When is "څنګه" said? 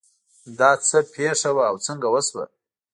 1.87-2.07